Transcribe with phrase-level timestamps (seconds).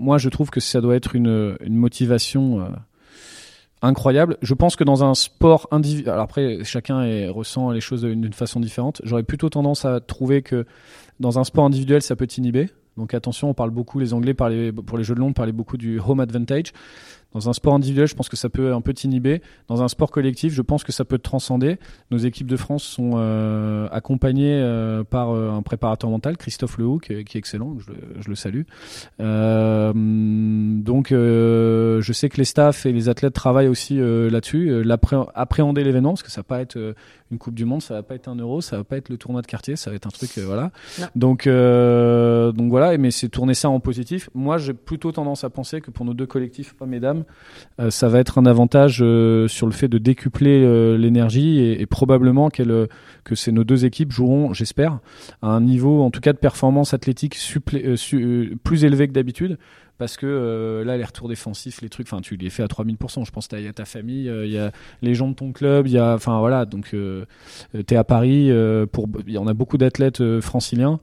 [0.00, 2.66] moi, je trouve que ça doit être une, motivation
[3.82, 4.36] incroyable.
[4.42, 9.00] Je pense que dans un sport individuel, après chacun ressent les choses d'une façon différente.
[9.04, 10.66] J'aurais plutôt tendance à trouver que
[11.18, 12.70] dans un sport individuel, ça peut t'inhiber.
[12.96, 15.76] Donc attention, on parle beaucoup, les Anglais parlaient, pour les jeux de long, parlaient beaucoup
[15.76, 16.72] du home advantage.
[17.32, 19.40] Dans un sport individuel, je pense que ça peut un peu t'inhiber.
[19.68, 21.78] Dans un sport collectif, je pense que ça peut te transcender.
[22.10, 26.98] Nos équipes de France sont euh, accompagnées euh, par euh, un préparateur mental, Christophe Lehoux,
[26.98, 28.62] qui, qui est excellent, je, je le salue.
[29.18, 34.84] donc, je sais que les staffs et les athlètes travaillent aussi là-dessus,
[35.34, 36.94] appréhender l'événement, parce que ça va pas être
[37.30, 39.16] une Coupe du Monde, ça va pas être un Euro, ça va pas être le
[39.16, 40.72] tournoi de quartier, ça va être un truc, voilà.
[41.14, 44.30] Donc, donc voilà, mais c'est tourner ça en positif.
[44.34, 47.19] Moi, j'ai plutôt tendance à penser que pour nos deux collectifs, pas mesdames,
[47.80, 51.86] euh, ça va être un avantage euh, sur le fait de décupler euh, l'énergie et,
[51.86, 55.00] probablement que c'est nos deux équipes joueront, j'espère,
[55.42, 57.36] à un niveau en tout cas de performance athlétique
[58.64, 59.58] plus élevé que d'habitude.
[59.98, 63.30] Parce que là les retours défensifs les trucs enfin tu les fais à 3000% je
[63.30, 66.38] pense qu'il y a ta famille il y a les gens de ton club enfin
[66.38, 66.64] voilà.
[66.64, 67.26] Donc tu
[67.74, 68.50] es à Paris
[68.92, 71.00] pour il y en a beaucoup d'athlètes franciliens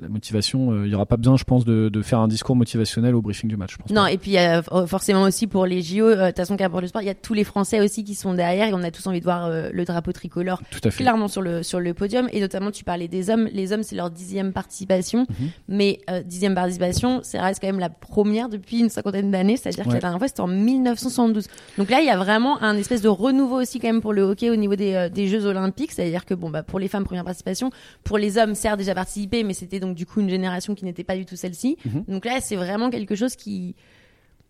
[0.00, 2.56] la motivation, euh, il n'y aura pas besoin, je pense, de, de, faire un discours
[2.56, 3.72] motivationnel au briefing du match.
[3.72, 6.56] Je pense non, et puis euh, forcément aussi pour les JO, euh, de toute façon,
[6.56, 8.82] pour le sport, il y a tous les Français aussi qui sont derrière et on
[8.82, 10.62] a tous envie de voir le drapeau tricolore
[10.96, 12.28] clairement sur le, sur le podium.
[12.32, 13.48] Et notamment, tu parlais des hommes.
[13.52, 15.48] Les hommes, c'est leur dixième participation, mhm.
[15.68, 19.92] mais dixième participation, c'est reste quand même la première depuis une cinquantaine d'années, c'est-à-dire que
[19.92, 21.48] la dernière fois, c'était en 1972.
[21.78, 24.22] Donc là, il y a vraiment un espèce de renouveau aussi quand même pour le
[24.22, 27.24] hockey au niveau des, des Jeux Olympiques, c'est-à-dire que bon, bah, pour les femmes, première
[27.24, 27.70] participation,
[28.04, 31.04] pour les hommes, certes, déjà participé, mais c'était donc du coup une génération qui n'était
[31.04, 31.76] pas du tout celle-ci.
[31.84, 32.04] Mhm.
[32.08, 33.76] Donc là, c'est vraiment quelque chose qui,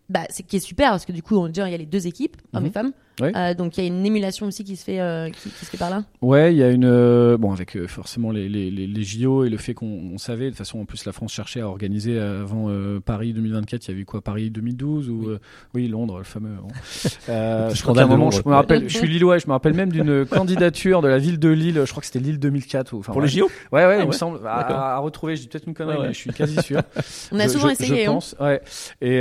[0.08, 1.86] bah, c'est qui est super parce que du coup, on dit il y a les
[1.86, 2.92] deux équipes, hommes et mhm.
[3.22, 5.76] Euh, donc il y a une émulation aussi qui se fait, euh, qui, se fait
[5.76, 6.04] par là?
[6.20, 9.56] Ouais, il y a une euh, bon avec forcément les, les, les, JO et le
[9.56, 12.68] fait qu'on savait de toute façon en plus la France cherchait à organiser avant
[13.04, 13.86] Paris 2024.
[13.86, 15.30] Il y avait quoi Paris 2012 ou
[15.74, 16.56] oui, Londres le fameux.
[17.28, 19.90] je crois qu'à un moment je me rappelle, je suis lillois, je me rappelle même
[19.90, 21.82] d'une candidature de la ville de Lille.
[21.84, 23.50] Je crois que c'était Lille 2004 ou enfin, pour les JO.
[23.72, 25.36] Ouais ouais, il ah me semble à, retrouver.
[25.36, 26.82] Je dis peut-être une connerie, mais je suis quasi sûr.
[27.32, 28.04] on a souvent essayé.
[28.04, 28.12] Je hein.
[28.14, 28.36] pense.
[28.40, 28.60] Ouais.
[29.00, 29.20] Et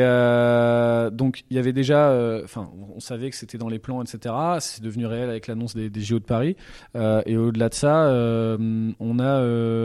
[1.15, 2.11] donc il y avait déjà,
[2.43, 4.35] enfin on savait que c'était dans les plans, etc.
[4.59, 6.55] C'est devenu réel avec l'annonce des, des, JO de Paris.
[6.95, 9.80] Euh, et au-delà de ça, euh, on a, euh,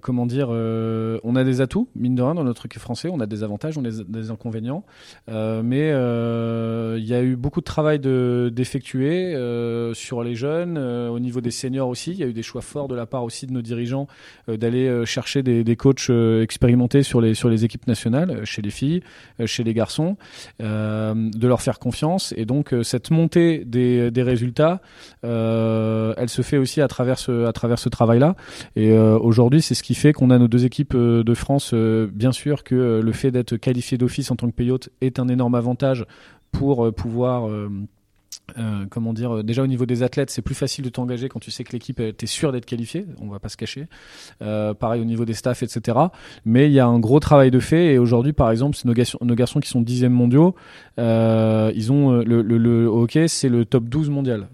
[0.00, 3.08] comment dire, on a des atouts, mine de rien, dans notre truc français.
[3.12, 4.84] On a des avantages, on a des, inconvénients.
[5.28, 9.34] mais il y a eu beaucoup de travail d'effectuer
[9.94, 12.12] sur les jeunes, au niveau des seniors aussi.
[12.12, 14.06] Il y a eu des choix forts de la part aussi de nos dirigeants
[14.48, 16.10] d'aller chercher des, coachs
[16.42, 19.02] expérimentés sur les, équipes nationales, chez les filles,
[19.44, 20.16] chez les garçons,
[20.60, 22.34] de leur faire confiance.
[22.36, 24.80] Et donc, cette montée des, résultats,
[25.24, 28.36] euh, elle se fait aussi à travers ce, travail-là.
[28.76, 31.74] Euh, aujourd'hui, c'est ce qui fait qu'on a nos deux équipes euh, de France.
[31.74, 35.54] bien sûr que le fait d'être qualifié d'office en tant que payote est un énorme
[35.54, 36.04] avantage
[36.52, 37.48] pour pouvoir
[38.58, 41.40] euh, comment dire, euh, déjà au niveau des athlètes, c'est plus facile de t'engager quand
[41.40, 43.86] tu sais que l'équipe est sûr d'être qualifiée, on va pas se cacher.
[44.40, 45.98] Euh, pareil au niveau des staffs, etc.
[46.44, 49.18] Mais il y a un gros travail de fait et aujourd'hui, par exemple, nos garçons,
[49.20, 50.54] nos garçons qui sont dixièmes mondiaux,
[50.98, 54.48] euh, ils ont le hockey, c'est le top 12 mondial.